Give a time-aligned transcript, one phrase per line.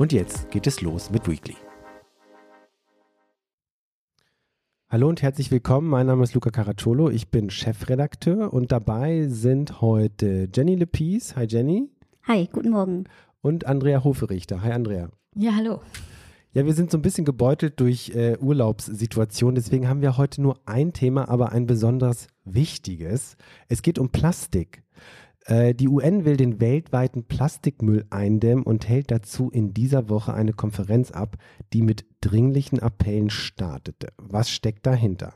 [0.00, 1.56] Und jetzt geht es los mit Weekly.
[4.88, 5.90] Hallo und herzlich willkommen.
[5.90, 7.10] Mein Name ist Luca Caracciolo.
[7.10, 11.36] Ich bin Chefredakteur und dabei sind heute Jenny Lepies.
[11.36, 11.90] Hi Jenny.
[12.22, 13.04] Hi, guten Morgen.
[13.42, 14.62] Und Andrea Hoferichter.
[14.62, 15.10] Hi Andrea.
[15.34, 15.82] Ja, hallo.
[16.54, 20.58] Ja, wir sind so ein bisschen gebeutelt durch äh, Urlaubssituationen, deswegen haben wir heute nur
[20.64, 23.36] ein Thema, aber ein besonders wichtiges.
[23.68, 24.82] Es geht um Plastik.
[25.50, 30.52] Äh, die UN will den weltweiten Plastikmüll eindämmen und hält dazu in dieser Woche eine
[30.52, 31.36] Konferenz ab,
[31.72, 34.12] die mit dringlichen Appellen startete.
[34.16, 35.34] Was steckt dahinter?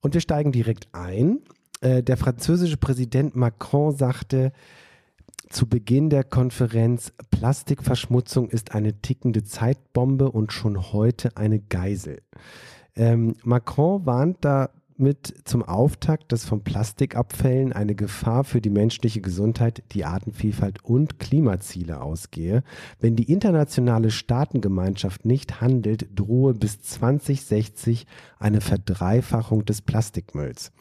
[0.00, 1.40] Und wir steigen direkt ein.
[1.80, 4.52] Äh, der französische Präsident Macron sagte,
[5.48, 12.20] zu Beginn der Konferenz, Plastikverschmutzung ist eine tickende Zeitbombe und schon heute eine Geisel.
[12.94, 14.44] Ähm, Macron warnt
[14.98, 21.20] damit zum Auftakt, dass von Plastikabfällen eine Gefahr für die menschliche Gesundheit, die Artenvielfalt und
[21.20, 22.64] Klimaziele ausgehe.
[22.98, 28.06] Wenn die internationale Staatengemeinschaft nicht handelt, drohe bis 2060
[28.38, 30.72] eine Verdreifachung des Plastikmülls.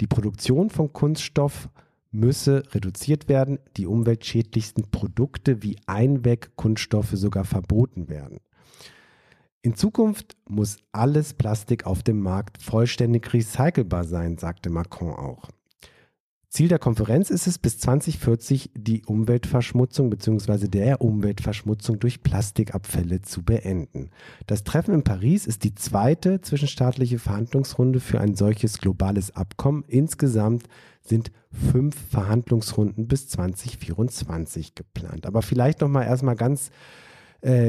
[0.00, 1.68] Die Produktion von Kunststoff
[2.10, 8.40] müsse reduziert werden, die umweltschädlichsten Produkte wie Einwegkunststoffe sogar verboten werden.
[9.64, 15.48] In Zukunft muss alles Plastik auf dem Markt vollständig recycelbar sein, sagte Macron auch.
[16.50, 20.68] Ziel der Konferenz ist es, bis 2040 die Umweltverschmutzung bzw.
[20.68, 24.10] der Umweltverschmutzung durch Plastikabfälle zu beenden.
[24.46, 29.82] Das Treffen in Paris ist die zweite zwischenstaatliche Verhandlungsrunde für ein solches globales Abkommen.
[29.88, 30.64] Insgesamt
[31.00, 35.24] sind fünf Verhandlungsrunden bis 2024 geplant.
[35.24, 36.72] Aber vielleicht noch mal erstmal ganz äh,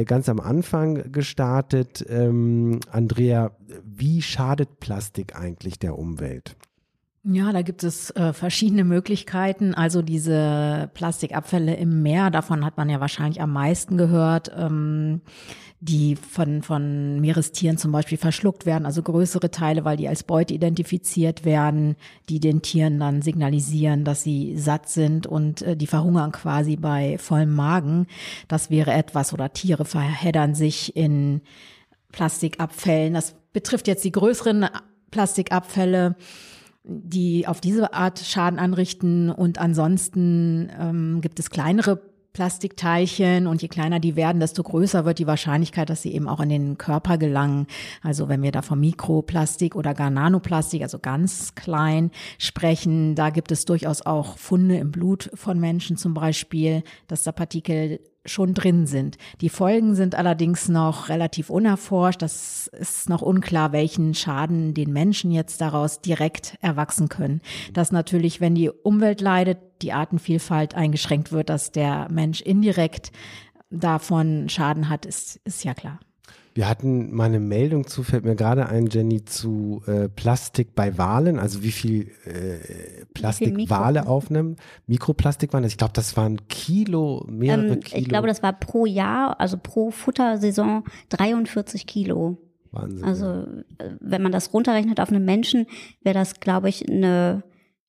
[0.05, 2.05] ganz am Anfang gestartet.
[2.07, 3.51] Ähm, Andrea,
[3.83, 6.55] wie schadet Plastik eigentlich der Umwelt?
[7.27, 9.73] Ja, da gibt es äh, verschiedene Möglichkeiten.
[9.73, 15.21] Also diese Plastikabfälle im Meer, davon hat man ja wahrscheinlich am meisten gehört, ähm,
[15.87, 20.53] die von, von Meerestieren zum Beispiel verschluckt werden, also größere Teile, weil die als Beute
[20.53, 21.95] identifiziert werden,
[22.27, 27.19] die den Tieren dann signalisieren, dass sie satt sind und äh, die verhungern quasi bei
[27.19, 28.07] vollem Magen.
[28.47, 31.41] Das wäre etwas, oder Tiere verheddern sich in
[32.11, 33.13] Plastikabfällen.
[33.13, 34.67] Das betrifft jetzt die größeren
[35.11, 36.15] Plastikabfälle
[36.87, 39.31] die auf diese Art Schaden anrichten.
[39.31, 41.99] Und ansonsten ähm, gibt es kleinere
[42.35, 46.41] Plastikteilchen und je kleiner die werden, desto größer wird die Wahrscheinlichkeit, dass sie eben auch
[46.41, 47.65] in den Körper gelangen.
[48.03, 53.53] Also wenn wir da vom Mikroplastik oder gar Nanoplastik, also ganz klein sprechen, da gibt
[53.53, 58.87] es durchaus auch Funde im Blut von Menschen zum Beispiel, dass da Partikel schon drin
[58.87, 59.17] sind.
[59.41, 62.21] Die Folgen sind allerdings noch relativ unerforscht.
[62.21, 67.41] Das ist noch unklar, welchen Schaden den Menschen jetzt daraus direkt erwachsen können.
[67.73, 73.11] Dass natürlich, wenn die Umwelt leidet, die Artenvielfalt eingeschränkt wird, dass der Mensch indirekt
[73.69, 75.99] davon Schaden hat, ist, ist ja klar.
[76.55, 80.97] Wir hatten mal eine Meldung zu, fällt mir gerade ein, Jenny, zu äh, Plastik bei
[80.97, 84.55] Walen, also wie viel äh, Plastik viel Wale aufnehmen.
[84.87, 88.01] Mikroplastik waren das, ich glaube, das waren Kilo, mehrere ähm, Kilo.
[88.01, 92.37] Ich glaube, das war pro Jahr, also pro Futtersaison 43 Kilo.
[92.71, 93.03] Wahnsinn.
[93.03, 93.25] Also.
[93.77, 95.65] Äh, wenn man das runterrechnet auf einen Menschen,
[96.03, 97.43] wäre das, glaube ich, eine,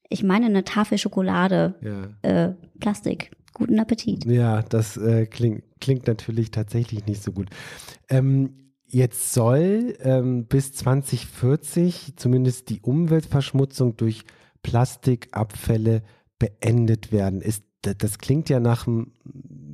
[0.09, 2.29] ich meine, eine Tafel Schokolade ja.
[2.29, 3.31] äh, Plastik.
[3.57, 4.27] Guten Appetit.
[4.27, 7.49] Ja, das äh, klingt, klingt natürlich tatsächlich nicht so gut.
[8.11, 14.25] Ähm, jetzt soll ähm, bis 2040 zumindest die Umweltverschmutzung durch
[14.63, 16.03] Plastikabfälle
[16.39, 17.41] beendet werden.
[17.41, 19.13] Ist, das klingt ja nach einem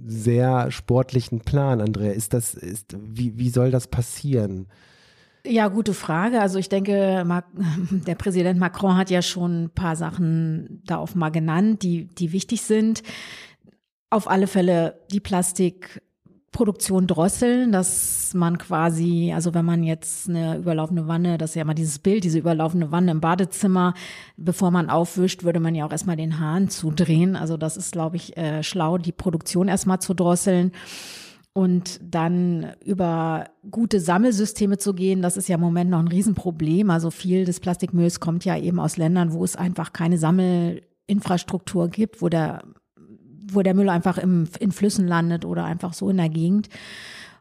[0.07, 2.13] sehr sportlichen Plan, Andrea.
[2.13, 4.69] Ist das, ist, wie, wie soll das passieren?
[5.45, 6.41] Ja, gute Frage.
[6.41, 7.27] Also ich denke,
[7.91, 12.31] der Präsident Macron hat ja schon ein paar Sachen da auch mal genannt, die, die
[12.31, 13.03] wichtig sind
[14.13, 21.09] auf alle Fälle die Plastikproduktion drosseln, dass man quasi, also wenn man jetzt eine überlaufende
[21.09, 23.95] Wanne, das ist ja mal dieses Bild, diese überlaufende Wanne im Badezimmer,
[24.37, 27.37] bevor man aufwischt, würde man ja auch erstmal den Hahn zudrehen.
[27.37, 30.73] Also das ist, glaube ich, äh, schlau, die Produktion erstmal zu drosseln
[31.55, 36.91] und dann über gute Sammelsysteme zu gehen, das ist ja im Moment noch ein Riesenproblem.
[36.91, 42.21] Also viel des Plastikmülls kommt ja eben aus Ländern, wo es einfach keine Sammelinfrastruktur gibt,
[42.21, 42.63] wo der
[43.51, 46.69] wo der Müll einfach im, in Flüssen landet oder einfach so in der Gegend.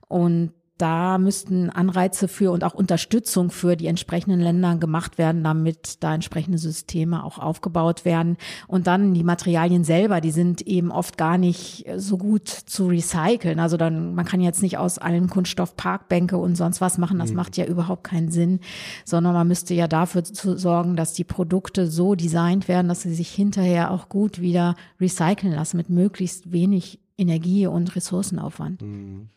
[0.08, 0.52] Und
[0.82, 6.16] da müssten Anreize für und auch Unterstützung für die entsprechenden Länder gemacht werden, damit da
[6.16, 8.38] entsprechende Systeme auch aufgebaut werden.
[8.68, 13.60] Und dann die Materialien selber, die sind eben oft gar nicht so gut zu recyceln.
[13.60, 17.20] Also dann, man kann jetzt nicht aus allen Kunststoff Parkbänke und sonst was machen.
[17.20, 17.36] Das mhm.
[17.36, 18.60] macht ja überhaupt keinen Sinn,
[19.06, 23.14] sondern man müsste ja dafür zu sorgen, dass die Produkte so designt werden, dass sie
[23.14, 28.82] sich hinterher auch gut wieder recyceln lassen mit möglichst wenig Energie und Ressourcenaufwand.
[28.82, 29.30] Mhm.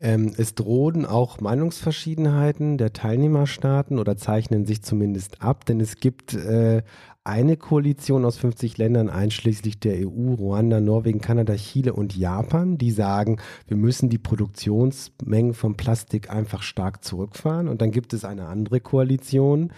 [0.00, 6.34] Ähm, es drohen auch Meinungsverschiedenheiten der Teilnehmerstaaten oder zeichnen sich zumindest ab, denn es gibt
[6.34, 6.82] äh,
[7.24, 12.90] eine Koalition aus 50 Ländern, einschließlich der EU, Ruanda, Norwegen, Kanada, Chile und Japan, die
[12.90, 13.38] sagen,
[13.68, 17.68] wir müssen die Produktionsmengen von Plastik einfach stark zurückfahren.
[17.68, 19.74] Und dann gibt es eine andere Koalition, äh,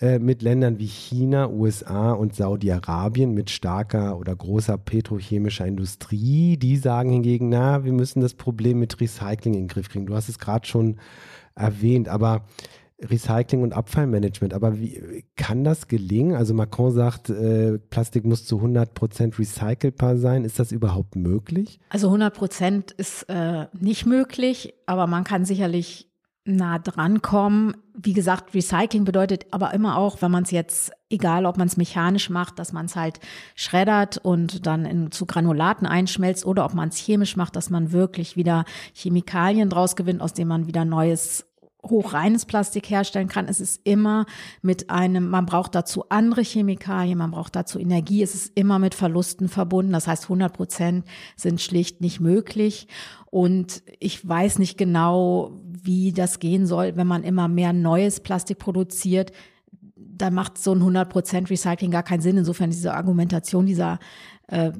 [0.00, 6.56] mit Ländern wie China, USA und Saudi-Arabien mit starker oder großer petrochemischer Industrie.
[6.56, 10.06] Die sagen hingegen, na, wir müssen das Problem mit Recycling in den Griff kriegen.
[10.06, 10.98] Du hast es gerade schon
[11.54, 12.44] erwähnt, aber
[13.02, 14.54] Recycling und Abfallmanagement.
[14.54, 16.34] Aber wie kann das gelingen?
[16.34, 20.44] Also Macron sagt, äh, Plastik muss zu 100 Prozent recycelbar sein.
[20.44, 21.80] Ist das überhaupt möglich?
[21.88, 26.08] Also 100 Prozent ist äh, nicht möglich, aber man kann sicherlich
[26.44, 27.74] nah dran kommen.
[27.94, 31.76] Wie gesagt, Recycling bedeutet aber immer auch, wenn man es jetzt, egal ob man es
[31.76, 33.20] mechanisch macht, dass man es halt
[33.54, 37.92] schreddert und dann in, zu Granulaten einschmelzt oder ob man es chemisch macht, dass man
[37.92, 41.46] wirklich wieder Chemikalien draus gewinnt, aus denen man wieder neues
[41.88, 43.46] hochreines Plastik herstellen kann.
[43.46, 44.26] Es ist immer
[44.62, 48.22] mit einem, man braucht dazu andere Chemikalien, man braucht dazu Energie.
[48.22, 49.92] Es ist immer mit Verlusten verbunden.
[49.92, 51.06] Das heißt, 100 Prozent
[51.36, 52.88] sind schlicht nicht möglich.
[53.30, 58.58] Und ich weiß nicht genau, wie das gehen soll, wenn man immer mehr neues Plastik
[58.58, 59.32] produziert.
[59.96, 62.36] Da macht so ein 100 Prozent Recycling gar keinen Sinn.
[62.36, 63.98] Insofern diese Argumentation dieser
[64.48, 64.72] äh,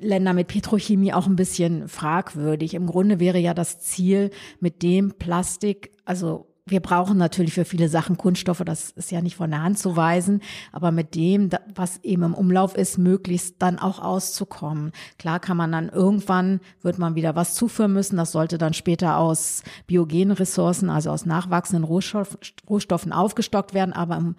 [0.00, 2.74] Länder mit Petrochemie auch ein bisschen fragwürdig.
[2.74, 4.30] Im Grunde wäre ja das Ziel,
[4.60, 9.36] mit dem Plastik, also wir brauchen natürlich für viele Sachen Kunststoffe, das ist ja nicht
[9.36, 10.42] von der Hand zu weisen,
[10.72, 14.92] aber mit dem, was eben im Umlauf ist, möglichst dann auch auszukommen.
[15.18, 19.18] Klar kann man dann irgendwann, wird man wieder was zuführen müssen, das sollte dann später
[19.18, 22.38] aus biogenen Ressourcen, also aus nachwachsenden Rohstoff,
[22.68, 24.34] Rohstoffen aufgestockt werden, aber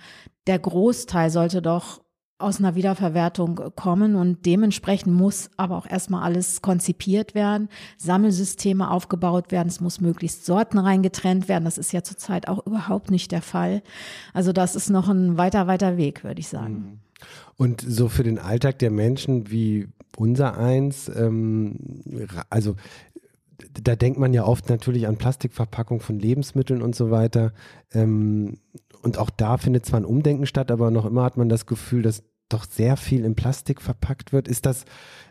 [0.47, 2.01] der Großteil sollte doch
[2.39, 9.51] aus einer Wiederverwertung kommen und dementsprechend muss aber auch erstmal alles konzipiert werden, Sammelsysteme aufgebaut
[9.51, 11.65] werden, es muss möglichst Sorten reingetrennt werden.
[11.65, 13.83] Das ist ja zurzeit auch überhaupt nicht der Fall.
[14.33, 16.73] Also das ist noch ein weiter, weiter Weg, würde ich sagen.
[16.73, 16.99] Mhm.
[17.57, 21.75] Und so für den Alltag der Menschen wie unser eins, ähm,
[22.49, 22.75] also
[23.81, 27.53] da denkt man ja oft natürlich an Plastikverpackung von Lebensmitteln und so weiter.
[27.93, 28.57] Ähm,
[29.01, 32.01] und auch da findet zwar ein Umdenken statt, aber noch immer hat man das Gefühl,
[32.01, 34.47] dass doch sehr viel in Plastik verpackt wird.
[34.47, 34.85] Ist das,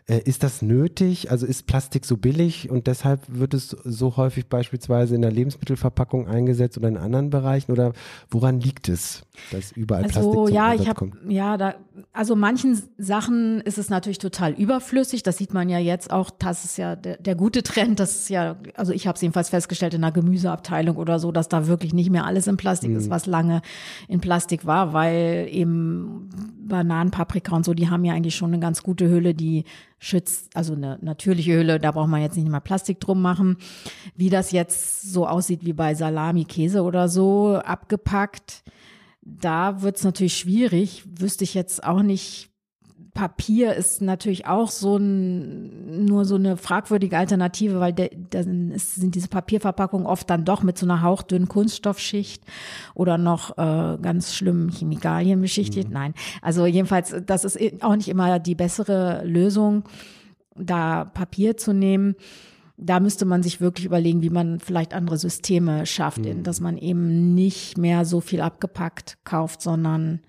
[0.07, 1.29] äh, ist das nötig?
[1.29, 6.27] Also ist Plastik so billig und deshalb wird es so häufig beispielsweise in der Lebensmittelverpackung
[6.27, 7.71] eingesetzt oder in anderen Bereichen?
[7.71, 7.93] Oder
[8.29, 11.15] woran liegt es, dass überall also, Plastik zum ja, ich hab, kommt?
[11.27, 11.75] Ja, da,
[12.13, 15.21] also manchen Sachen ist es natürlich total überflüssig.
[15.21, 16.29] Das sieht man ja jetzt auch.
[16.29, 17.99] Das ist ja der, der gute Trend.
[17.99, 21.49] Das ist ja, also ich habe es jedenfalls festgestellt in der Gemüseabteilung oder so, dass
[21.49, 22.97] da wirklich nicht mehr alles in Plastik mhm.
[22.97, 23.61] ist, was lange
[24.07, 26.29] in Plastik war, weil eben
[26.69, 29.65] Bananen, Paprika und so, die haben ja eigentlich schon eine ganz gute Hülle, die
[29.99, 33.57] schützt, also eine natürliche Hülle, da braucht man jetzt nicht mal Plastik drum machen.
[34.15, 38.63] Wie das jetzt so aussieht wie bei Salami, Käse oder so, abgepackt,
[39.21, 42.49] da wird es natürlich schwierig, wüsste ich jetzt auch nicht,
[43.19, 49.27] Papier ist natürlich auch so ein, nur so eine fragwürdige Alternative, weil dann sind diese
[49.27, 52.41] Papierverpackungen oft dann doch mit so einer hauchdünnen Kunststoffschicht
[52.95, 55.89] oder noch äh, ganz schlimmen Chemikalien beschichtet.
[55.89, 55.93] Mhm.
[55.93, 59.83] Nein, also jedenfalls, das ist auch nicht immer die bessere Lösung,
[60.55, 62.15] da Papier zu nehmen
[62.81, 66.43] da müsste man sich wirklich überlegen, wie man vielleicht andere Systeme schafft, mhm.
[66.43, 70.21] dass man eben nicht mehr so viel abgepackt kauft, sondern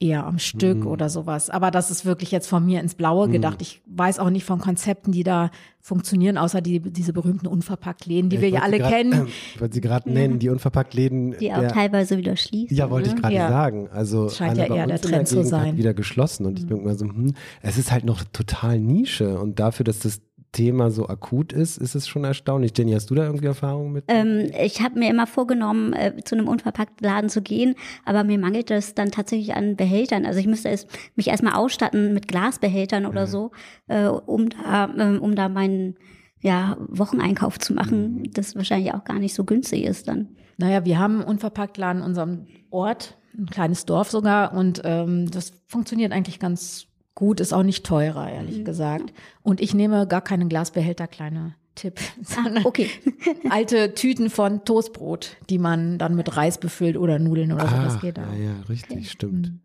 [0.00, 0.86] eher am Stück mhm.
[0.86, 1.50] oder sowas.
[1.50, 3.32] Aber das ist wirklich jetzt von mir ins Blaue mhm.
[3.32, 3.60] gedacht.
[3.60, 8.36] Ich weiß auch nicht von Konzepten, die da funktionieren, außer die, diese berühmten Unverpackt-Läden, die
[8.36, 9.28] ich wir ja alle grad, kennen.
[9.54, 11.36] Ich wollte sie gerade nennen, die Unverpackt-Läden.
[11.38, 12.76] Die auch der, teilweise wieder schließen.
[12.76, 13.20] Ja, wollte ich ne?
[13.20, 13.48] gerade ja.
[13.48, 13.88] sagen.
[13.92, 15.76] Also das scheint ja eher der Trend zu sein.
[15.76, 16.58] Wieder geschlossen und mhm.
[16.58, 20.22] ich denke mal so, hm, es ist halt noch total Nische und dafür, dass das
[20.52, 22.72] Thema so akut ist, ist es schon erstaunlich.
[22.76, 24.04] Jenny, hast du da irgendwie Erfahrungen mit?
[24.08, 28.38] Ähm, ich habe mir immer vorgenommen, äh, zu einem unverpackten Laden zu gehen, aber mir
[28.38, 30.26] mangelt es dann tatsächlich an Behältern.
[30.26, 33.30] Also ich müsste es, mich erstmal ausstatten mit Glasbehältern oder mhm.
[33.30, 33.50] so,
[33.86, 35.96] äh, um da, äh, um da meinen
[36.40, 38.30] ja, Wocheneinkauf zu machen, mhm.
[38.32, 40.36] das wahrscheinlich auch gar nicht so günstig ist dann.
[40.56, 45.52] Naja, wir haben einen Unverpacktladen in unserem Ort, ein kleines Dorf sogar, und ähm, das
[45.66, 48.64] funktioniert eigentlich ganz gut, ist auch nicht teurer, ehrlich mhm.
[48.64, 49.12] gesagt.
[49.42, 52.00] Und ich nehme gar keine Glasbehälter, kleine Tipp.
[52.36, 52.90] Ah, okay.
[53.50, 57.74] alte Tüten von Toastbrot, die man dann mit Reis befüllt oder Nudeln oder so.
[57.74, 58.34] Ah, Das geht ja, auch.
[58.34, 59.04] ja, richtig, Okay.
[59.04, 59.48] stimmt.
[59.48, 59.60] Mhm.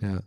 [0.00, 0.20] Ja.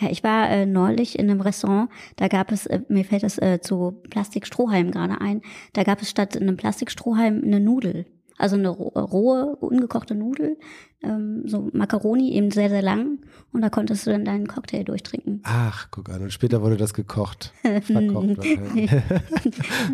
[0.00, 3.36] Ja, ich war äh, neulich in einem Restaurant, da gab es, äh, mir fällt das
[3.38, 8.06] äh, zu Plastikstrohhalm gerade ein, da gab es statt einem Plastikstrohhalm eine Nudel.
[8.38, 10.56] Also eine ro- rohe, ungekochte Nudel,
[11.02, 13.18] ähm, so Macaroni, eben sehr, sehr lang.
[13.52, 15.40] Und da konntest du dann deinen Cocktail durchtrinken.
[15.44, 16.22] Ach, guck an.
[16.22, 17.52] Und später wurde das gekocht.
[17.62, 18.46] Verkocht.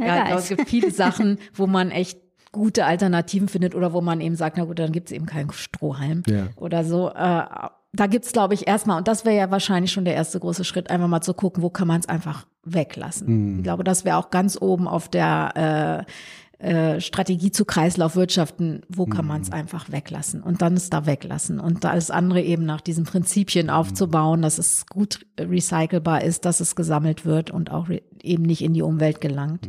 [0.00, 2.20] Ja, ich glaube, es gibt viele Sachen, wo man echt
[2.52, 5.50] gute Alternativen findet oder wo man eben sagt, na gut, dann gibt es eben keinen
[5.52, 6.48] Strohhalm Ja.
[6.56, 7.08] oder so.
[7.08, 7.44] Äh,
[7.96, 10.64] da gibt es, glaube ich, erstmal, und das wäre ja wahrscheinlich schon der erste große
[10.64, 13.52] Schritt, einfach mal zu gucken, wo kann man es einfach weglassen.
[13.52, 13.56] Mhm.
[13.58, 16.10] Ich glaube, das wäre auch ganz oben auf der äh,
[16.58, 21.58] äh, Strategie zu Kreislaufwirtschaften, wo kann man es einfach weglassen und dann es da weglassen
[21.58, 26.60] und da alles andere eben nach diesen Prinzipien aufzubauen, dass es gut recycelbar ist, dass
[26.60, 27.88] es gesammelt wird und auch
[28.22, 29.68] eben nicht in die Umwelt gelangt.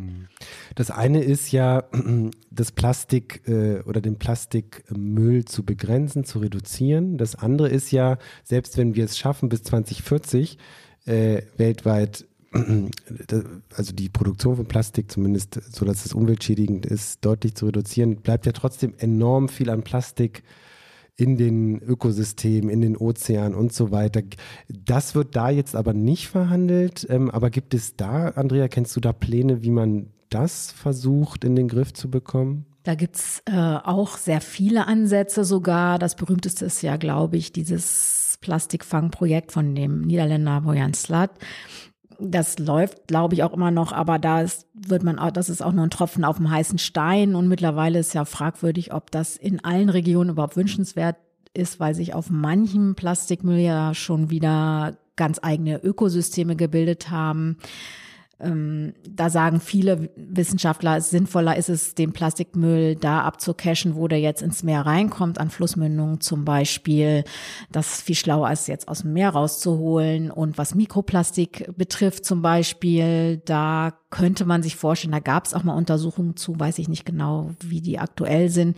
[0.75, 1.83] Das eine ist ja,
[2.51, 7.17] das Plastik äh, oder den Plastikmüll zu begrenzen, zu reduzieren.
[7.17, 10.57] Das andere ist ja, selbst wenn wir es schaffen, bis 2040
[11.05, 12.25] äh, weltweit,
[13.75, 18.45] also die Produktion von Plastik zumindest, so dass es umweltschädigend ist, deutlich zu reduzieren, bleibt
[18.45, 20.43] ja trotzdem enorm viel an Plastik
[21.17, 24.21] in den Ökosystemen, in den Ozeanen und so weiter.
[24.67, 27.07] Das wird da jetzt aber nicht verhandelt.
[27.09, 31.55] Ähm, aber gibt es da, Andrea, kennst du da Pläne, wie man das versucht in
[31.55, 32.65] den Griff zu bekommen?
[32.83, 35.97] Da gibt's äh, auch sehr viele Ansätze sogar.
[35.99, 41.31] Das berühmteste ist ja, glaube ich, dieses Plastikfangprojekt von dem Niederländer Bojan Slat.
[42.19, 45.61] Das läuft, glaube ich, auch immer noch, aber da ist, wird man auch, das ist
[45.61, 49.35] auch nur ein Tropfen auf dem heißen Stein und mittlerweile ist ja fragwürdig, ob das
[49.37, 51.17] in allen Regionen überhaupt wünschenswert
[51.53, 57.57] ist, weil sich auf manchem Plastikmüll ja schon wieder ganz eigene Ökosysteme gebildet haben.
[58.37, 64.41] Ähm, da sagen viele Wissenschaftler, sinnvoller ist es, den Plastikmüll da abzucachen, wo der jetzt
[64.41, 67.23] ins Meer reinkommt, an Flussmündungen zum Beispiel.
[67.71, 70.31] Das ist viel schlauer, als jetzt aus dem Meer rauszuholen.
[70.31, 75.63] Und was Mikroplastik betrifft zum Beispiel, da könnte man sich vorstellen, da gab es auch
[75.63, 78.77] mal Untersuchungen zu, weiß ich nicht genau, wie die aktuell sind.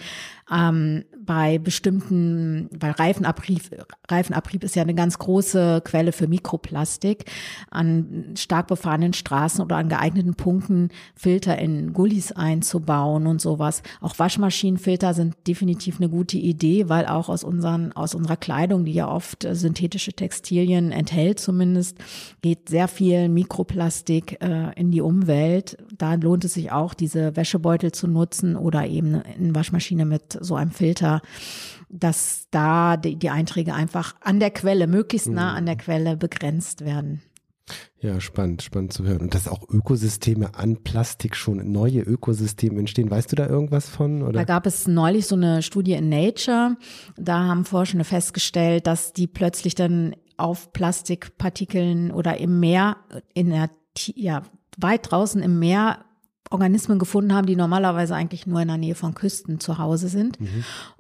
[0.52, 3.62] Ähm, bei bestimmten, weil Reifenabrieb,
[4.08, 7.26] Reifenabrieb ist ja eine ganz große Quelle für Mikroplastik,
[7.70, 13.84] an stark befahrenen Straßen oder an geeigneten Punkten Filter in Gullis einzubauen und sowas.
[14.02, 18.94] Auch Waschmaschinenfilter sind definitiv eine gute Idee, weil auch aus unseren, aus unserer Kleidung, die
[18.94, 21.98] ja oft äh, synthetische Textilien enthält zumindest,
[22.42, 25.78] geht sehr viel Mikroplastik äh, in die Umwelt.
[25.98, 30.56] Da lohnt es sich auch, diese Wäschebeutel zu nutzen oder eben eine Waschmaschine mit so
[30.56, 31.17] einem Filter,
[31.90, 36.84] dass da die, die Einträge einfach an der Quelle, möglichst nah an der Quelle begrenzt
[36.84, 37.22] werden.
[38.00, 39.22] Ja, spannend, spannend zu hören.
[39.22, 43.10] Und dass auch Ökosysteme an Plastik schon neue Ökosysteme entstehen.
[43.10, 44.20] Weißt du da irgendwas von?
[44.20, 44.46] Da Oder?
[44.46, 46.78] gab es neulich so eine Studie in Nature.
[47.18, 52.98] Da haben Forschende festgestellt, dass die plötzlich dann auf Plastikpartikeln oder im Meer,
[53.34, 54.44] in der, ja,
[54.78, 56.06] weit draußen im Meer
[56.50, 60.38] Organismen gefunden haben, die normalerweise eigentlich nur in der Nähe von Küsten zu Hause sind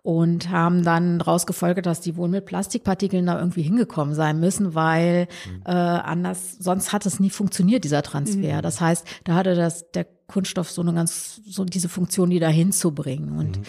[0.03, 4.75] und haben dann daraus gefolgert, dass die wohl mit Plastikpartikeln da irgendwie hingekommen sein müssen,
[4.75, 5.27] weil
[5.65, 8.61] äh, anders, sonst hat es nie funktioniert, dieser Transfer.
[8.61, 12.49] Das heißt, da hatte das der Kunststoff so eine ganz, so diese Funktion, die da
[12.49, 13.37] hinzubringen.
[13.37, 13.61] Und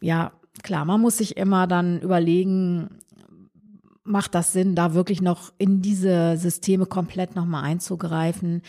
[0.00, 0.32] ja,
[0.62, 2.98] klar, man muss sich immer dann überlegen,
[4.04, 8.62] macht das Sinn, da wirklich noch in diese Systeme komplett nochmal einzugreifen?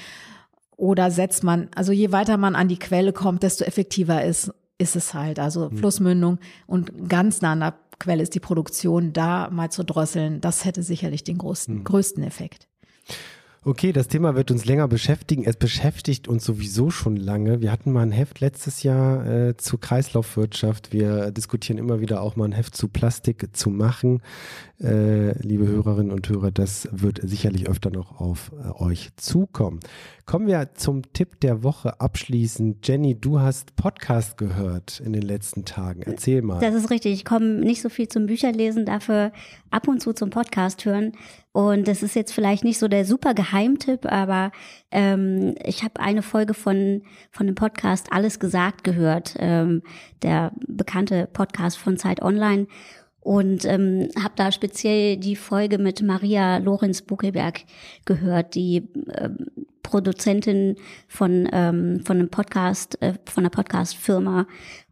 [0.78, 4.96] Oder setzt man, also je weiter man an die Quelle kommt, desto effektiver ist, ist
[4.96, 5.40] es halt.
[5.40, 10.42] Also Flussmündung und ganz nah an der Quelle ist die Produktion, da mal zu drosseln,
[10.42, 12.68] das hätte sicherlich den größten, größten Effekt.
[13.68, 15.44] Okay, das Thema wird uns länger beschäftigen.
[15.44, 17.62] Es beschäftigt uns sowieso schon lange.
[17.62, 20.94] Wir hatten mal ein Heft letztes Jahr äh, zu Kreislaufwirtschaft.
[20.94, 24.22] Wir diskutieren immer wieder auch mal ein Heft zu Plastik zu machen.
[24.80, 29.80] Äh, liebe Hörerinnen und Hörer, das wird sicherlich öfter noch auf äh, euch zukommen.
[30.28, 32.88] Kommen wir zum Tipp der Woche abschließend.
[32.88, 36.04] Jenny, du hast Podcast gehört in den letzten Tagen.
[36.04, 36.60] Erzähl mal.
[36.60, 37.14] Das ist richtig.
[37.14, 39.32] Ich komme nicht so viel zum Bücherlesen, dafür
[39.72, 41.14] ab und zu zum Podcast hören.
[41.56, 44.52] Und das ist jetzt vielleicht nicht so der super Geheimtipp, aber
[44.92, 49.82] ähm, ich habe eine Folge von, von dem Podcast Alles gesagt gehört, ähm,
[50.22, 52.68] der bekannte Podcast von Zeit Online.
[53.22, 57.62] Und ähm, habe da speziell die Folge mit Maria Lorenz Buckelberg
[58.04, 59.48] gehört, die ähm,
[59.82, 60.76] Produzentin
[61.08, 64.46] von, ähm, von einem Podcast, äh, von einer Podcast-Firma.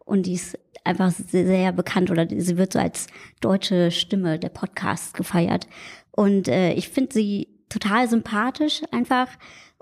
[0.05, 3.07] Und die ist einfach sehr, sehr bekannt oder sie wird so als
[3.41, 5.67] deutsche Stimme der Podcasts gefeiert.
[6.11, 9.27] Und äh, ich finde sie total sympathisch einfach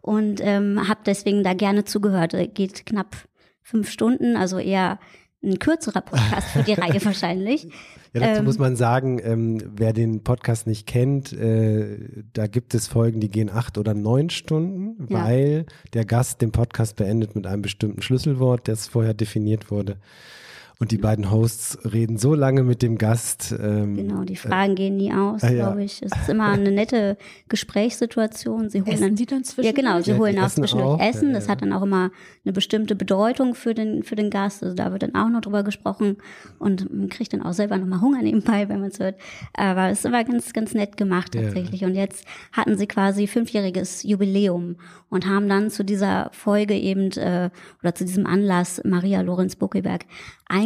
[0.02, 2.34] und ähm, habe deswegen da gerne zugehört.
[2.34, 3.16] Äh, Geht knapp
[3.62, 5.00] fünf Stunden, also eher
[5.44, 7.68] ein kürzerer Podcast für die Reihe wahrscheinlich.
[8.14, 11.98] Ja, dazu ähm, muss man sagen, ähm, wer den Podcast nicht kennt, äh,
[12.34, 15.24] da gibt es Folgen, die gehen acht oder neun Stunden, ja.
[15.24, 19.98] weil der Gast den Podcast beendet mit einem bestimmten Schlüsselwort, das vorher definiert wurde.
[20.82, 23.54] Und die beiden Hosts reden so lange mit dem Gast.
[23.62, 26.02] Ähm, genau, die Fragen äh, gehen nie aus, äh, glaube ich.
[26.02, 27.18] Es ist immer eine nette
[27.50, 28.72] Gesprächssituation.
[28.72, 29.78] Sie holen essen dann, die dann zwischendurch?
[29.86, 31.00] Ja, genau, sie holen ja, auch zwischendurch auch.
[31.00, 31.28] Essen.
[31.28, 32.10] Ja, das hat dann auch immer
[32.44, 34.64] eine bestimmte Bedeutung für den, für den Gast.
[34.64, 36.18] Also da wird dann auch noch drüber gesprochen.
[36.58, 39.18] Und man kriegt dann auch selber nochmal Hunger nebenbei, wenn man es hört.
[39.54, 41.84] Aber es ist immer ganz, ganz nett gemacht tatsächlich.
[41.84, 44.78] Und jetzt hatten sie quasi fünfjähriges Jubiläum
[45.10, 47.52] und haben dann zu dieser Folge eben äh,
[47.84, 50.06] oder zu diesem Anlass Maria Lorenz Buckelberg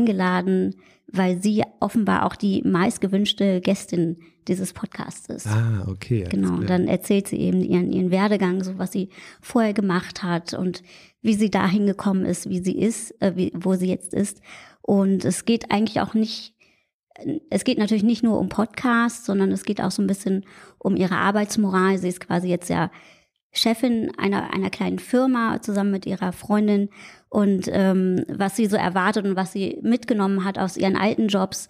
[0.05, 0.75] eingeladen,
[1.07, 5.47] weil sie offenbar auch die meistgewünschte Gästin dieses Podcasts ist.
[5.47, 6.25] Ah, okay.
[6.29, 6.55] Genau.
[6.55, 9.09] Und dann erzählt sie eben ihren, ihren Werdegang, so was sie
[9.41, 10.83] vorher gemacht hat und
[11.21, 14.41] wie sie dahin gekommen ist, wie sie ist, äh, wie, wo sie jetzt ist.
[14.81, 16.53] Und es geht eigentlich auch nicht,
[17.50, 20.45] es geht natürlich nicht nur um Podcasts, sondern es geht auch so ein bisschen
[20.77, 21.97] um ihre Arbeitsmoral.
[21.97, 22.91] Sie ist quasi jetzt ja
[23.55, 26.89] Chefin einer, einer kleinen Firma zusammen mit ihrer Freundin
[27.29, 31.69] und ähm, was sie so erwartet und was sie mitgenommen hat aus ihren alten Jobs,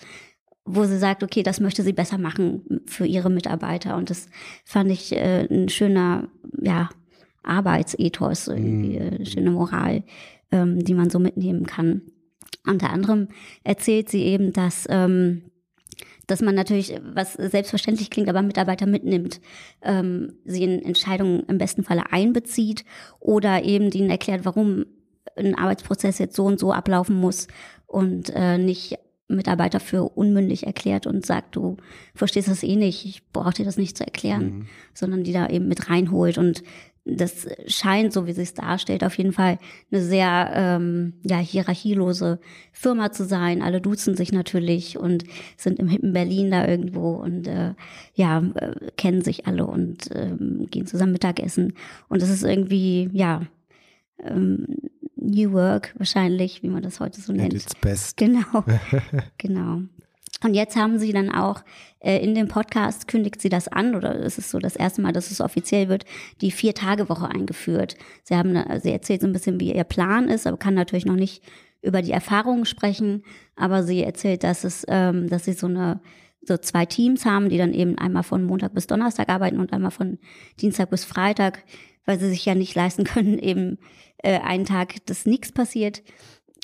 [0.65, 3.95] wo sie sagt, okay, das möchte sie besser machen für ihre Mitarbeiter.
[3.95, 4.27] Und das
[4.65, 6.27] fand ich äh, ein schöner,
[6.59, 6.89] ja,
[7.43, 9.15] Arbeitsethos, irgendwie, mhm.
[9.15, 10.03] eine schöne Moral,
[10.51, 12.01] ähm, die man so mitnehmen kann.
[12.65, 13.27] Unter anderem
[13.63, 15.43] erzählt sie eben, dass ähm,
[16.27, 19.41] dass man natürlich, was selbstverständlich klingt, aber Mitarbeiter mitnimmt,
[19.81, 22.85] ähm, sie in Entscheidungen im besten Falle einbezieht
[23.19, 24.85] oder eben ihnen erklärt, warum
[25.35, 27.47] ein Arbeitsprozess jetzt so und so ablaufen muss
[27.87, 31.77] und äh, nicht Mitarbeiter für unmündig erklärt und sagt, du
[32.13, 34.67] verstehst das eh nicht, ich brauche dir das nicht zu erklären, mhm.
[34.93, 36.63] sondern die da eben mit reinholt und
[37.07, 39.59] das scheint, so wie sie es darstellt, auf jeden Fall
[39.91, 42.39] eine sehr ähm, ja, hierarchielose
[42.71, 43.61] Firma zu sein.
[43.61, 45.23] Alle duzen sich natürlich und
[45.55, 47.75] sind im hippen Berlin da irgendwo und äh,
[48.15, 51.73] ja, äh, kennen sich alle und ähm, gehen zusammen Mittagessen.
[52.09, 53.43] Und es ist irgendwie, ja,
[54.23, 54.67] ähm,
[55.15, 57.53] New Work wahrscheinlich, wie man das heute so nennt.
[57.53, 58.17] At its best.
[58.17, 58.63] Genau,
[59.37, 59.81] genau.
[60.43, 61.63] Und jetzt haben sie dann auch
[61.99, 65.13] äh, in dem Podcast kündigt sie das an oder es ist so das erste Mal,
[65.13, 66.05] dass es offiziell wird,
[66.41, 67.95] die Vier-Tage-Woche eingeführt.
[68.23, 71.15] Sie haben, sie erzählt so ein bisschen, wie ihr Plan ist, aber kann natürlich noch
[71.15, 71.41] nicht
[71.81, 73.23] über die Erfahrungen sprechen.
[73.55, 76.01] Aber sie erzählt, dass es, ähm, dass sie so eine
[76.47, 79.91] so zwei Teams haben, die dann eben einmal von Montag bis Donnerstag arbeiten und einmal
[79.91, 80.19] von
[80.61, 81.63] Dienstag bis Freitag,
[82.05, 83.77] weil sie sich ja nicht leisten können, eben
[84.17, 86.03] äh, einen Tag, dass nichts passiert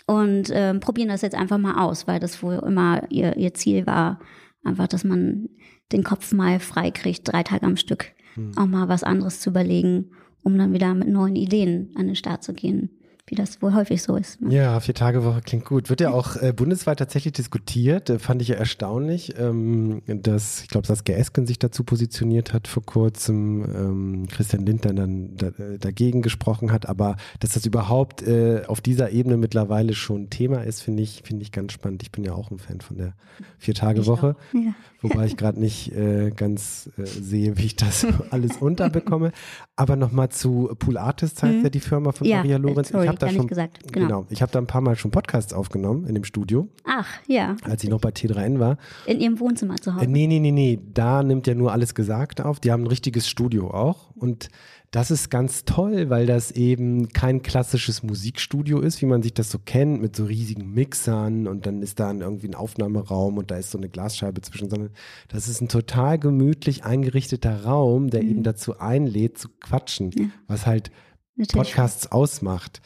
[0.08, 3.86] und ähm, probieren das jetzt einfach mal aus, weil das wohl immer ihr, ihr Ziel
[3.86, 4.19] war,
[4.63, 5.49] einfach, dass man
[5.91, 8.58] den Kopf mal frei kriegt, drei Tage am Stück, hm.
[8.58, 10.12] auch mal was anderes zu überlegen,
[10.43, 12.89] um dann wieder mit neuen Ideen an den Start zu gehen
[13.31, 14.41] wie das wohl häufig so ist.
[14.41, 14.53] Ne?
[14.53, 15.89] Ja, vier Tage Woche klingt gut.
[15.89, 18.09] Wird ja auch äh, bundesweit tatsächlich diskutiert.
[18.09, 22.67] Äh, fand ich ja erstaunlich, ähm, dass, ich glaube, Saskia Esken sich dazu positioniert hat
[22.67, 26.89] vor kurzem, ähm, Christian Lindner dann da, äh, dagegen gesprochen hat.
[26.89, 31.43] Aber dass das überhaupt äh, auf dieser Ebene mittlerweile schon Thema ist, finde ich, finde
[31.43, 32.03] ich ganz spannend.
[32.03, 33.13] Ich bin ja auch ein Fan von der
[33.57, 34.35] vier Tage Woche.
[34.51, 34.73] Ja.
[35.01, 39.31] Wobei ich gerade nicht äh, ganz äh, sehe, wie ich das alles unterbekomme.
[39.77, 41.63] Aber nochmal zu Pool Artists heißt mhm.
[41.63, 42.89] ja die Firma von ja, Maria Lorenz.
[42.89, 43.91] Sorry, ich habe da schon gesagt.
[43.91, 44.07] Genau.
[44.07, 46.67] genau ich habe da ein paar Mal schon Podcasts aufgenommen in dem Studio.
[46.86, 47.55] Ach, ja.
[47.63, 48.77] Als ich noch bei T3N war.
[49.05, 50.05] In ihrem Wohnzimmer zu Hause.
[50.05, 50.79] Äh, nee, nee, nee, nee.
[50.93, 52.60] Da nimmt ja nur alles gesagt auf.
[52.60, 54.12] Die haben ein richtiges Studio auch.
[54.15, 54.49] Und
[54.91, 59.49] das ist ganz toll, weil das eben kein klassisches Musikstudio ist, wie man sich das
[59.49, 63.55] so kennt, mit so riesigen Mixern und dann ist da irgendwie ein Aufnahmeraum und da
[63.55, 64.89] ist so eine Glasscheibe zwischen, sondern
[65.29, 68.29] das ist ein total gemütlich eingerichteter Raum, der mhm.
[68.29, 70.25] eben dazu einlädt zu quatschen, ja.
[70.47, 70.91] was halt
[71.38, 71.69] Natürlich.
[71.69, 72.81] Podcasts ausmacht.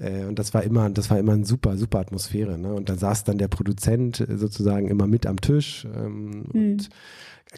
[0.00, 2.58] Äh, und das war immer, das war immer eine super, super Atmosphäre.
[2.58, 2.72] Ne?
[2.72, 6.60] Und da saß dann der Produzent sozusagen immer mit am Tisch ähm, mhm.
[6.72, 6.88] und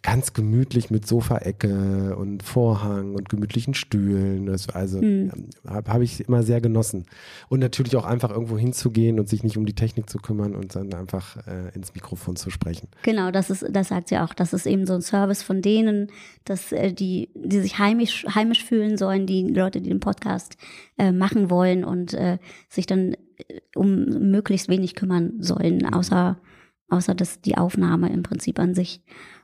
[0.00, 4.46] ganz gemütlich mit Sofaecke und Vorhang und gemütlichen Stühlen.
[4.46, 5.31] Das, also mhm.
[5.66, 7.05] habe hab ich immer sehr genossen.
[7.50, 10.74] Und natürlich auch einfach irgendwo hinzugehen und sich nicht um die Technik zu kümmern und
[10.74, 12.88] dann einfach äh, ins Mikrofon zu sprechen.
[13.02, 14.33] Genau, das ist, das sagt sie auch.
[14.33, 16.11] Das ist eben so ein Service von denen,
[16.44, 20.57] dass äh, die, die sich heimisch, heimisch fühlen sollen, die Leute, die den Podcast
[20.96, 22.38] äh, machen wollen und äh,
[22.70, 26.38] sich dann äh, um möglichst wenig kümmern sollen, außer
[26.88, 29.00] außer das die Aufnahme im Prinzip an sich.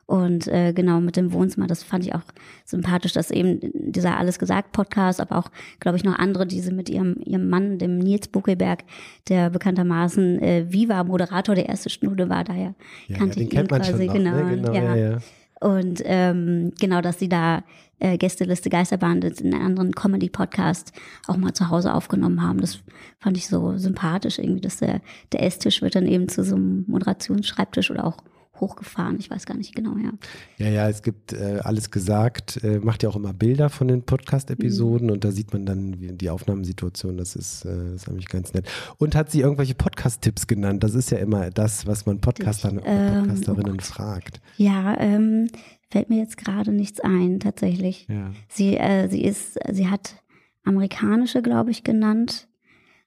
[0.08, 2.22] Und äh, genau mit dem Wohnzimmer, das fand ich auch
[2.64, 6.88] sympathisch, dass eben dieser Alles gesagt Podcast, aber auch, glaube ich, noch andere, diese mit
[6.88, 8.84] ihrem, ihrem Mann, dem Nils Buckelberg,
[9.28, 12.74] der bekanntermaßen äh, Viva Moderator der ersten Stunde war, daher
[13.08, 14.18] ja, kannte ja, ich ihn quasi, noch, ne?
[14.18, 14.96] genau, genau, ja.
[14.96, 15.18] ja, ja.
[15.60, 17.62] Und ähm, genau, dass sie da
[17.98, 20.92] äh, Gästeliste Geisterbahn in einem anderen Comedy-Podcast
[21.26, 22.62] auch mal zu Hause aufgenommen haben.
[22.62, 22.80] Das
[23.18, 26.84] fand ich so sympathisch irgendwie, dass der, der Esstisch wird dann eben zu so einem
[26.86, 28.16] Moderationsschreibtisch oder auch
[28.60, 29.18] hochgefahren.
[29.18, 30.12] Ich weiß gar nicht genau, ja.
[30.58, 34.02] Ja, ja, es gibt äh, alles gesagt, äh, macht ja auch immer Bilder von den
[34.02, 35.12] Podcast-Episoden mhm.
[35.14, 37.16] und da sieht man dann die Aufnahmesituation.
[37.16, 38.68] Das ist, äh, das ist eigentlich ganz nett.
[38.98, 40.82] Und hat sie irgendwelche Podcast-Tipps genannt?
[40.82, 44.40] Das ist ja immer das, was man Podcastern, ähm, Podcasterinnen oh fragt.
[44.56, 45.48] Ja, ähm,
[45.90, 48.06] fällt mir jetzt gerade nichts ein, tatsächlich.
[48.08, 48.32] Ja.
[48.48, 50.16] Sie, äh, sie ist, sie hat
[50.64, 52.47] amerikanische, glaube ich, genannt.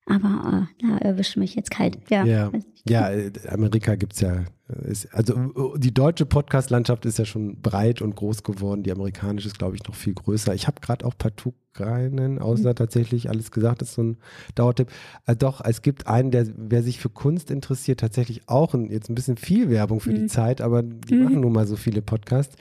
[0.07, 1.97] Aber äh, da erwischt mich jetzt kalt.
[2.09, 2.51] Ja, ja,
[2.87, 3.11] ja
[3.49, 4.45] Amerika gibt es ja.
[4.85, 8.83] Ist, also die deutsche Podcast-Landschaft ist ja schon breit und groß geworden.
[8.83, 10.53] Die amerikanische ist, glaube ich, noch viel größer.
[10.55, 12.75] Ich habe gerade auch partout keinen, außer mhm.
[12.75, 14.17] tatsächlich alles gesagt, das ist so ein
[14.55, 14.89] Dauertipp.
[15.25, 19.09] Äh, doch, es gibt einen, der, wer sich für Kunst interessiert, tatsächlich auch ein, jetzt
[19.09, 20.15] ein bisschen viel Werbung für mhm.
[20.15, 21.23] die Zeit, aber die mhm.
[21.23, 22.55] machen nun mal so viele Podcasts.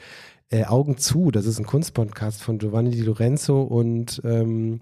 [0.51, 4.81] Äh, Augen zu, das ist ein Kunstpodcast von Giovanni Di Lorenzo und ähm,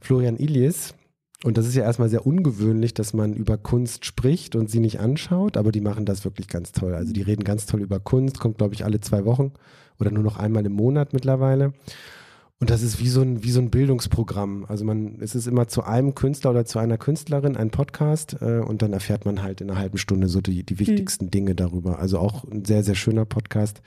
[0.00, 0.94] Florian Ilies
[1.44, 5.00] und das ist ja erstmal sehr ungewöhnlich, dass man über Kunst spricht und sie nicht
[5.00, 6.94] anschaut, aber die machen das wirklich ganz toll.
[6.94, 9.52] Also die reden ganz toll über Kunst, kommt glaube ich alle zwei Wochen
[9.98, 11.72] oder nur noch einmal im Monat mittlerweile.
[12.60, 14.66] Und das ist wie so ein, wie so ein Bildungsprogramm.
[14.68, 18.60] Also man, es ist immer zu einem Künstler oder zu einer Künstlerin ein Podcast äh,
[18.60, 21.30] und dann erfährt man halt in einer halben Stunde so die, die wichtigsten mhm.
[21.32, 21.98] Dinge darüber.
[21.98, 23.82] Also auch ein sehr, sehr schöner Podcast.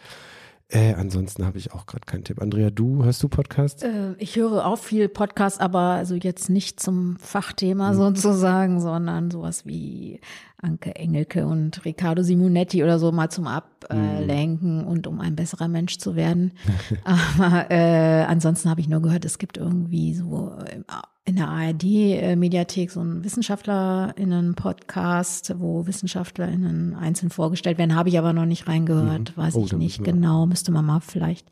[0.68, 2.42] Äh, ansonsten habe ich auch gerade keinen Tipp.
[2.42, 3.84] Andrea, du hörst du Podcasts?
[3.84, 7.98] Äh, ich höre auch viel Podcasts, aber also jetzt nicht zum Fachthema mhm.
[7.98, 10.22] sozusagen, sondern sowas wie
[10.60, 14.88] Anke Engelke und Riccardo Simonetti oder so mal zum Ablenken mhm.
[14.88, 16.54] und um ein besserer Mensch zu werden.
[17.04, 20.82] aber äh, ansonsten habe ich nur gehört, es gibt irgendwie so äh,
[21.26, 27.96] in der ARD-Mediathek so ein WissenschaftlerInnen-Podcast, wo WissenschaftlerInnen einzeln vorgestellt werden.
[27.96, 29.42] Habe ich aber noch nicht reingehört, mhm.
[29.42, 30.46] weiß oh, ich nicht genau.
[30.46, 31.48] Müsste man mal vielleicht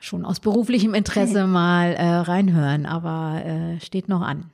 [0.00, 4.50] schon aus beruflichem Interesse mal äh, reinhören, aber äh, steht noch an.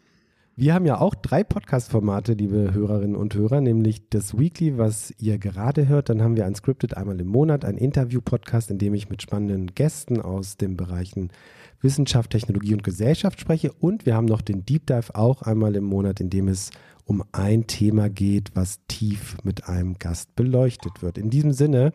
[0.55, 5.39] Wir haben ja auch drei Podcast-Formate, liebe Hörerinnen und Hörer, nämlich das Weekly, was ihr
[5.39, 6.11] gerade hört.
[6.11, 10.21] Dann haben wir Unscripted einmal im Monat, ein Interview-Podcast, in dem ich mit spannenden Gästen
[10.21, 11.31] aus den Bereichen
[11.83, 13.73] Wissenschaft, Technologie und Gesellschaft spreche.
[13.73, 16.71] Und wir haben noch den Deep Dive auch einmal im Monat, in dem es
[17.05, 21.19] um ein Thema geht, was tief mit einem Gast beleuchtet wird.
[21.19, 21.93] In diesem Sinne,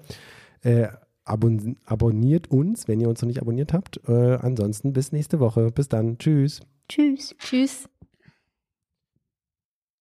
[0.62, 0.88] äh,
[1.23, 4.02] abon abonniert uns, wenn ihr uns noch nicht abonniert habt.
[4.08, 5.71] Äh, ansonsten bis nächste Woche.
[5.71, 6.17] Bis dann.
[6.17, 6.62] Tschüss.
[6.89, 7.36] Tschüss.
[7.38, 7.89] Tschüss.